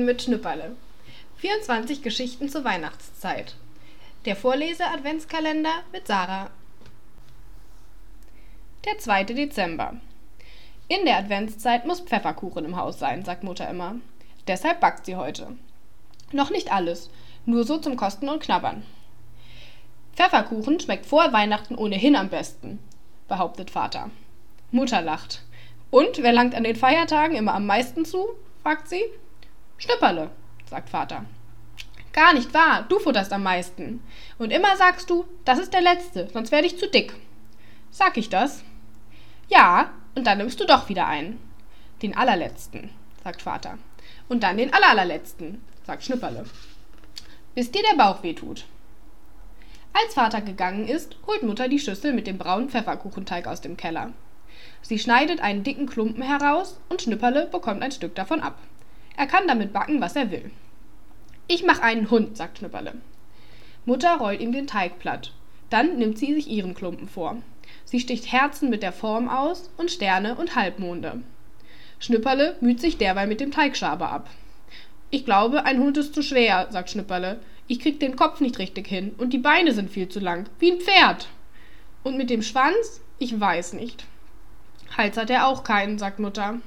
Weihnachten 0.00 0.04
mit 0.04 0.22
Schnüpperle. 0.22 0.76
24 1.36 2.02
Geschichten 2.02 2.48
zur 2.48 2.64
Weihnachtszeit. 2.64 3.54
Der 4.24 4.34
Vorlese-Adventskalender 4.36 5.82
mit 5.92 6.06
Sarah. 6.06 6.50
Der 8.84 8.98
2. 8.98 9.24
Dezember. 9.24 9.96
In 10.88 11.04
der 11.04 11.18
Adventszeit 11.18 11.86
muss 11.86 12.00
Pfefferkuchen 12.00 12.64
im 12.64 12.76
Haus 12.76 12.98
sein, 12.98 13.24
sagt 13.24 13.44
Mutter 13.44 13.68
immer. 13.68 13.96
Deshalb 14.46 14.80
backt 14.80 15.04
sie 15.06 15.16
heute. 15.16 15.56
Noch 16.32 16.50
nicht 16.50 16.72
alles, 16.72 17.10
nur 17.44 17.64
so 17.64 17.78
zum 17.78 17.96
Kosten 17.96 18.28
und 18.28 18.42
Knabbern. 18.42 18.84
Pfefferkuchen 20.14 20.80
schmeckt 20.80 21.06
vor 21.06 21.32
Weihnachten 21.32 21.74
ohnehin 21.74 22.16
am 22.16 22.28
besten, 22.28 22.78
behauptet 23.28 23.70
Vater. 23.70 24.10
Mutter 24.70 25.02
lacht. 25.02 25.42
Und 25.90 26.22
wer 26.22 26.32
langt 26.32 26.54
an 26.54 26.64
den 26.64 26.76
Feiertagen 26.76 27.36
immer 27.36 27.54
am 27.54 27.66
meisten 27.66 28.04
zu? 28.04 28.28
fragt 28.62 28.88
sie. 28.88 29.02
Schnipperle, 29.80 30.30
sagt 30.68 30.90
Vater. 30.90 31.24
Gar 32.12 32.34
nicht 32.34 32.52
wahr, 32.52 32.84
du 32.86 32.98
futterst 32.98 33.32
am 33.32 33.42
meisten. 33.42 34.02
Und 34.38 34.50
immer 34.50 34.76
sagst 34.76 35.08
du, 35.08 35.24
das 35.46 35.58
ist 35.58 35.72
der 35.72 35.80
letzte, 35.80 36.28
sonst 36.28 36.52
werde 36.52 36.66
ich 36.66 36.78
zu 36.78 36.86
dick. 36.86 37.14
Sag 37.90 38.18
ich 38.18 38.28
das? 38.28 38.62
Ja, 39.48 39.90
und 40.14 40.26
dann 40.26 40.36
nimmst 40.36 40.60
du 40.60 40.66
doch 40.66 40.90
wieder 40.90 41.06
einen. 41.06 41.40
Den 42.02 42.14
allerletzten, 42.14 42.90
sagt 43.24 43.40
Vater. 43.40 43.78
Und 44.28 44.42
dann 44.42 44.58
den 44.58 44.72
allerletzten, 44.74 45.62
sagt 45.86 46.04
Schnipperle. 46.04 46.44
Bis 47.54 47.70
dir 47.70 47.82
der 47.90 47.96
Bauch 47.96 48.22
weh 48.22 48.34
tut. 48.34 48.66
Als 49.94 50.12
Vater 50.12 50.42
gegangen 50.42 50.86
ist, 50.86 51.16
holt 51.26 51.42
Mutter 51.42 51.68
die 51.68 51.80
Schüssel 51.80 52.12
mit 52.12 52.26
dem 52.26 52.36
braunen 52.36 52.68
Pfefferkuchenteig 52.68 53.46
aus 53.46 53.62
dem 53.62 53.78
Keller. 53.78 54.12
Sie 54.82 54.98
schneidet 54.98 55.40
einen 55.40 55.64
dicken 55.64 55.86
Klumpen 55.86 56.22
heraus 56.22 56.78
und 56.90 57.00
Schnipperle 57.00 57.46
bekommt 57.46 57.82
ein 57.82 57.92
Stück 57.92 58.14
davon 58.14 58.40
ab. 58.40 58.58
Er 59.20 59.26
kann 59.26 59.46
damit 59.46 59.74
backen, 59.74 60.00
was 60.00 60.16
er 60.16 60.30
will. 60.30 60.50
Ich 61.46 61.62
mach 61.62 61.80
einen 61.80 62.10
Hund, 62.10 62.38
sagt 62.38 62.56
Schnipperle. 62.56 62.94
Mutter 63.84 64.16
rollt 64.16 64.40
ihm 64.40 64.50
den 64.50 64.66
Teig 64.66 64.98
platt. 64.98 65.34
Dann 65.68 65.98
nimmt 65.98 66.16
sie 66.16 66.32
sich 66.32 66.48
ihren 66.48 66.72
Klumpen 66.72 67.06
vor. 67.06 67.36
Sie 67.84 68.00
sticht 68.00 68.32
Herzen 68.32 68.70
mit 68.70 68.82
der 68.82 68.94
Form 68.94 69.28
aus 69.28 69.68
und 69.76 69.90
Sterne 69.90 70.36
und 70.36 70.56
Halbmonde. 70.56 71.20
Schnipperle 71.98 72.56
müht 72.62 72.80
sich 72.80 72.96
derweil 72.96 73.26
mit 73.26 73.40
dem 73.40 73.50
Teigschaber 73.50 74.08
ab. 74.08 74.30
Ich 75.10 75.26
glaube, 75.26 75.66
ein 75.66 75.80
Hund 75.80 75.98
ist 75.98 76.14
zu 76.14 76.22
schwer, 76.22 76.68
sagt 76.70 76.88
Schnipperle. 76.88 77.40
Ich 77.66 77.78
krieg 77.78 78.00
den 78.00 78.16
Kopf 78.16 78.40
nicht 78.40 78.58
richtig 78.58 78.88
hin 78.88 79.12
und 79.18 79.34
die 79.34 79.38
Beine 79.38 79.74
sind 79.74 79.90
viel 79.90 80.08
zu 80.08 80.20
lang, 80.20 80.48
wie 80.60 80.72
ein 80.72 80.80
Pferd. 80.80 81.28
Und 82.04 82.16
mit 82.16 82.30
dem 82.30 82.40
Schwanz? 82.40 83.02
Ich 83.18 83.38
weiß 83.38 83.74
nicht. 83.74 84.06
Hals 84.96 85.18
hat 85.18 85.28
er 85.28 85.46
auch 85.46 85.62
keinen, 85.62 85.98
sagt 85.98 86.20
Mutter. 86.20 86.60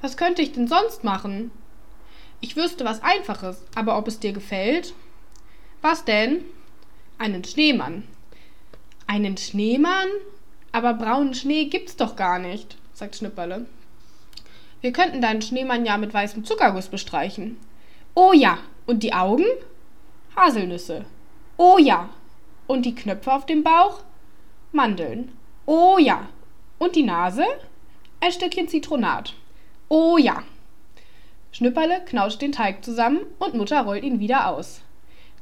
Was 0.00 0.16
könnte 0.16 0.40
ich 0.40 0.52
denn 0.52 0.68
sonst 0.68 1.04
machen? 1.04 1.50
Ich 2.46 2.54
wüsste 2.54 2.84
was 2.84 3.02
Einfaches, 3.02 3.60
aber 3.74 3.98
ob 3.98 4.06
es 4.06 4.20
dir 4.20 4.32
gefällt? 4.32 4.94
Was 5.82 6.04
denn? 6.04 6.44
Einen 7.18 7.42
Schneemann. 7.42 8.04
Einen 9.08 9.36
Schneemann? 9.36 10.06
Aber 10.70 10.94
braunen 10.94 11.34
Schnee 11.34 11.64
gibt's 11.64 11.96
doch 11.96 12.14
gar 12.14 12.38
nicht, 12.38 12.76
sagt 12.94 13.16
Schnipperle. 13.16 13.66
Wir 14.80 14.92
könnten 14.92 15.20
deinen 15.20 15.42
Schneemann 15.42 15.84
ja 15.84 15.96
mit 15.96 16.14
weißem 16.14 16.44
Zuckerguss 16.44 16.86
bestreichen. 16.86 17.56
Oh 18.14 18.32
ja, 18.32 18.58
und 18.86 19.02
die 19.02 19.12
Augen? 19.12 19.46
Haselnüsse. 20.36 21.04
Oh 21.56 21.78
ja. 21.78 22.10
Und 22.68 22.86
die 22.86 22.94
Knöpfe 22.94 23.32
auf 23.32 23.46
dem 23.46 23.64
Bauch? 23.64 24.04
Mandeln. 24.70 25.36
Oh 25.66 25.98
ja. 25.98 26.28
Und 26.78 26.94
die 26.94 27.02
Nase? 27.02 27.44
Ein 28.20 28.30
Stückchen 28.30 28.68
Zitronat. 28.68 29.34
Oh 29.88 30.16
ja. 30.16 30.44
Schnipperle 31.56 32.02
knauscht 32.04 32.42
den 32.42 32.52
Teig 32.52 32.84
zusammen 32.84 33.20
und 33.38 33.54
Mutter 33.54 33.80
rollt 33.80 34.04
ihn 34.04 34.20
wieder 34.20 34.48
aus. 34.50 34.82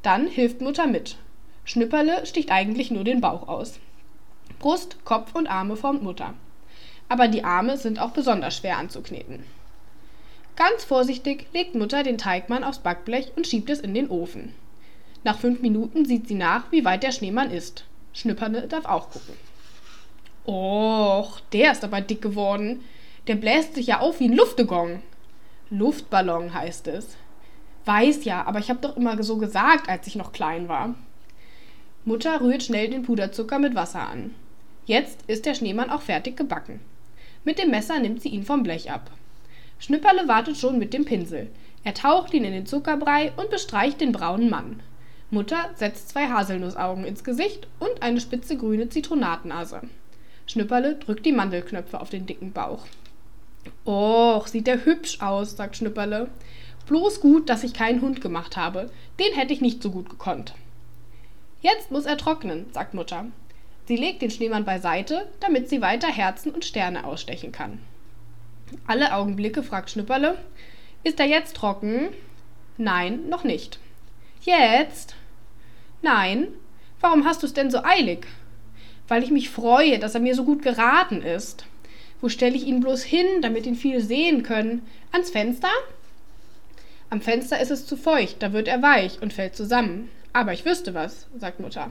Dann 0.03 0.29
hilft 0.29 0.61
Mutter 0.61 0.87
mit. 0.87 1.17
Schnipperle 1.65 2.25
sticht 2.25 2.53
eigentlich 2.53 2.93
nur 2.93 3.03
den 3.03 3.21
Bauch 3.21 3.49
aus. 3.49 3.81
Brust, 4.61 5.05
Kopf 5.05 5.35
und 5.35 5.49
Arme 5.49 5.75
formt 5.75 6.05
Mutter. 6.05 6.35
Aber 7.09 7.27
die 7.27 7.43
Arme 7.43 7.79
sind 7.79 7.99
auch 7.99 8.13
besonders 8.13 8.57
schwer 8.57 8.79
anzukneten. 8.79 9.43
Ganz 10.55 10.85
vorsichtig 10.85 11.49
legt 11.53 11.75
Mutter 11.75 12.05
den 12.05 12.17
Teigmann 12.17 12.63
aufs 12.63 12.79
Backblech 12.79 13.33
und 13.35 13.49
schiebt 13.49 13.69
es 13.69 13.81
in 13.81 13.93
den 13.93 14.09
Ofen. 14.09 14.55
Nach 15.25 15.41
fünf 15.41 15.63
Minuten 15.63 16.05
sieht 16.05 16.29
sie 16.29 16.37
nach, 16.37 16.71
wie 16.71 16.85
weit 16.85 17.03
der 17.03 17.11
Schneemann 17.11 17.51
ist. 17.51 17.87
Schnipperle 18.13 18.69
darf 18.69 18.85
auch 18.85 19.11
gucken. 19.11 19.35
Och, 20.47 21.41
der 21.53 21.73
ist 21.73 21.83
aber 21.83 22.01
dick 22.01 22.23
geworden. 22.23 22.85
Der 23.27 23.35
bläst 23.35 23.75
sich 23.75 23.89
ja 23.89 23.99
auf 23.99 24.21
wie 24.21 24.29
ein 24.29 24.37
Luftegong. 24.37 25.03
Luftballon 25.71 26.53
heißt 26.53 26.89
es. 26.89 27.17
Weiß 27.85 28.25
ja, 28.25 28.47
aber 28.47 28.59
ich 28.59 28.71
habe 28.71 28.81
doch 28.81 28.97
immer 28.97 29.23
so 29.23 29.37
gesagt, 29.39 29.89
als 29.89 30.07
ich 30.07 30.17
noch 30.17 30.33
klein 30.33 30.69
war. 30.69 30.95
Mutter 32.05 32.41
rührt 32.41 32.63
schnell 32.63 32.91
den 32.91 33.03
Puderzucker 33.03 33.59
mit 33.59 33.75
Wasser 33.75 34.09
an. 34.09 34.35
Jetzt 34.87 35.23
ist 35.27 35.47
der 35.47 35.55
Schneemann 35.55 35.91
auch 35.91 36.03
fertig 36.03 36.37
gebacken. 36.37 36.81
Mit 37.45 37.59
dem 37.59 37.71
Messer 37.71 37.99
nimmt 37.99 38.21
sie 38.21 38.29
ihn 38.29 38.45
vom 38.45 38.63
Blech 38.63 38.91
ab. 38.91 39.11
Schnipperle 39.79 40.29
wartet 40.29 40.57
schon 40.57 40.79
mit 40.79 40.93
dem 40.93 41.05
Pinsel. 41.05 41.49
Er 41.83 41.95
taucht 41.95 42.33
ihn 42.35 42.45
in 42.45 42.53
den 42.53 42.67
Zuckerbrei 42.67 43.33
und 43.37 43.51
bestreicht 43.51 44.01
den 44.01 44.13
braunen 44.13 44.51
Mann. 44.51 44.81
Mutter 45.31 45.71
setzt 45.75 46.11
zwei 46.11 46.29
Haselnussaugen 46.29 47.05
ins 47.05 47.25
Gesicht 47.25 47.67
und 47.81 48.03
eine 48.03 48.21
spitze 48.21 48.57
grüne 48.57 48.89
Zitronatnase. 48.89 49.81
Schnipperle 50.47 50.97
drückt 50.97 51.27
die 51.27 51.33
Mandelknöpfe 51.33 52.01
auf 52.01 52.11
den 52.11 52.27
dicken 52.27 52.53
Bauch. 52.53 52.87
Och, 53.85 54.47
sieht 54.49 54.67
der 54.67 54.85
hübsch 54.85 55.21
aus, 55.21 55.57
sagt 55.57 55.77
Schnipperle. 55.77 56.29
Bloß 56.87 57.21
gut, 57.21 57.49
dass 57.49 57.65
ich 57.65 57.75
keinen 57.75 58.01
Hund 58.01 58.21
gemacht 58.21 58.57
habe. 58.57 58.91
Den 59.19 59.33
hätte 59.35 59.53
ich 59.53 59.61
nicht 59.61 59.83
so 59.83 59.91
gut 59.91 60.11
gekonnt. 60.11 60.55
Jetzt 61.61 61.91
muss 61.91 62.05
er 62.05 62.19
trocknen, 62.19 62.67
sagt 62.73 62.95
Mutter. 62.95 63.27
Sie 63.87 63.97
legt 63.97 64.23
den 64.23 64.31
Schneemann 64.31 64.65
beiseite, 64.65 65.29
damit 65.41 65.69
sie 65.69 65.81
weiter 65.81 66.09
Herzen 66.09 66.53
und 66.53 66.65
Sterne 66.65 67.05
ausstechen 67.05 67.53
kann. 67.53 67.79
Alle 68.87 69.15
Augenblicke 69.15 69.63
fragt 69.63 69.91
Schnipperle: 69.91 70.39
Ist 71.05 71.21
er 71.21 71.27
jetzt 71.27 71.57
trocken? 71.57 72.09
Nein, 72.77 73.29
noch 73.29 73.45
nicht. 73.45 73.79
Jetzt? 74.43 75.15
Nein. 76.03 76.49
Warum 77.01 77.25
hast 77.25 77.43
du 77.43 77.47
es 77.47 77.55
denn 77.55 77.71
so 77.71 77.83
eilig? 77.83 78.27
Weil 79.09 79.23
ich 79.23 79.31
mich 79.31 79.51
freue, 79.51 79.99
dass 79.99 80.15
er 80.15 80.21
mir 80.21 80.35
so 80.35 80.45
gut 80.45 80.63
geraten 80.63 81.23
ist. 81.23 81.67
Wo 82.25 82.31
stelle 82.31 82.57
ich 82.57 82.65
ihn 82.67 82.81
bloß 82.81 83.03
hin, 83.03 83.43
damit 83.43 83.67
ihn 83.67 83.75
viele 83.75 84.01
sehen 84.01 84.43
können? 84.43 84.81
Ans 85.13 85.29
Fenster? 85.29 85.69
Am 87.11 87.21
Fenster 87.21 87.61
ist 87.61 87.71
es 87.71 87.85
zu 87.85 87.99
feucht, 87.99 88.37
da 88.43 88.55
wird 88.55 88.67
er 88.67 88.81
weich 88.81 89.21
und 89.21 89.35
fällt 89.35 89.55
zusammen. 89.55 90.09
Aber 90.33 90.55
ich 90.55 90.65
wüsste 90.65 90.95
was, 90.95 91.27
sagt 91.37 91.61
Mutter. 91.61 91.91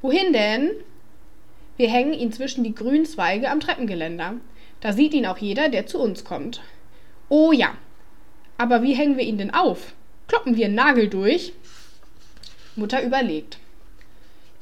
Wohin 0.00 0.32
denn? 0.32 0.70
Wir 1.76 1.90
hängen 1.90 2.14
ihn 2.14 2.32
zwischen 2.32 2.64
die 2.64 2.74
grünen 2.74 3.04
Zweige 3.04 3.50
am 3.50 3.60
Treppengeländer. 3.60 4.36
Da 4.80 4.94
sieht 4.94 5.12
ihn 5.12 5.26
auch 5.26 5.36
jeder, 5.36 5.68
der 5.68 5.84
zu 5.84 5.98
uns 6.00 6.24
kommt. 6.24 6.62
Oh 7.28 7.52
ja. 7.52 7.74
Aber 8.56 8.82
wie 8.82 8.94
hängen 8.94 9.18
wir 9.18 9.24
ihn 9.24 9.36
denn 9.36 9.52
auf? 9.52 9.92
Kloppen 10.26 10.56
wir 10.56 10.64
einen 10.64 10.74
Nagel 10.74 11.10
durch? 11.10 11.52
Mutter 12.76 13.02
überlegt. 13.02 13.58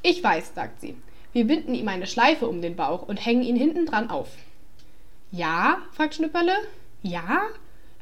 Ich 0.02 0.24
weiß, 0.24 0.56
sagt 0.56 0.80
sie. 0.80 0.96
Wir 1.32 1.44
binden 1.44 1.76
ihm 1.76 1.86
eine 1.86 2.08
Schleife 2.08 2.48
um 2.48 2.60
den 2.60 2.74
Bauch 2.74 3.06
und 3.06 3.24
hängen 3.24 3.44
ihn 3.44 3.54
hinten 3.54 3.86
dran 3.86 4.10
auf. 4.10 4.30
Ja? 5.30 5.78
fragt 5.92 6.14
Schnipperle. 6.14 6.56
Ja? 7.02 7.42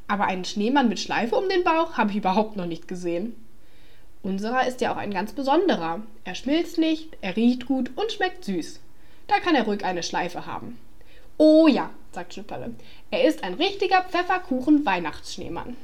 Aber 0.09 0.27
einen 0.27 0.45
Schneemann 0.45 0.89
mit 0.89 1.01
Schleife 1.01 1.37
um 1.37 1.49
den 1.49 1.65
Bauch 1.65 1.97
habe 1.97 2.11
ich 2.11 2.17
überhaupt 2.17 2.57
noch 2.57 2.67
nicht 2.67 2.87
gesehen. 2.89 3.35
Unserer 4.23 4.67
ist 4.67 4.81
ja 4.81 4.93
auch 4.93 4.97
ein 4.97 5.13
ganz 5.13 5.33
besonderer. 5.33 6.03
Er 6.25 6.35
schmilzt 6.35 6.79
nicht, 6.79 7.17
er 7.21 7.37
riecht 7.37 7.67
gut 7.67 7.91
und 7.97 8.13
schmeckt 8.13 8.45
süß. 8.45 8.81
Da 9.29 9.41
kann 9.41 9.55
er 9.55 9.65
ruhig 9.65 9.85
eine 9.85 10.03
Schleife 10.03 10.47
haben. 10.47 10.79
Oh 11.39 11.67
ja, 11.69 11.91
sagt 12.13 12.35
Schnipperle. 12.35 12.75
Er 13.11 13.25
ist 13.25 13.45
ein 13.45 13.55
richtiger 13.55 14.03
Pfefferkuchen-Weihnachtsschneemann. 14.03 15.77